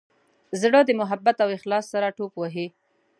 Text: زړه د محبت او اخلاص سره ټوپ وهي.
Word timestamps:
زړه 0.61 0.79
د 0.85 0.89
محبت 1.01 1.37
او 1.43 1.49
اخلاص 1.57 1.85
سره 1.93 2.13
ټوپ 2.17 2.33
وهي. 2.37 2.67